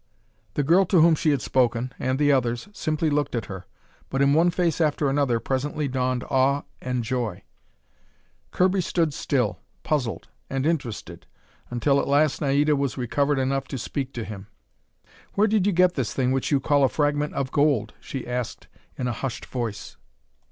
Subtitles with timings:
[0.55, 3.67] The girl to whom she had spoken, and the others, simply looked at her,
[4.09, 7.43] but in one face after another presently dawned awe and joy.
[8.49, 11.27] Kirby stood still, puzzled and interested,
[11.69, 14.47] until at last Naida was recovered enough to speak to him.
[15.35, 18.67] "Where did you get this thing which you call 'a fragment of gold'?" she asked
[18.97, 19.97] in a hushed voice.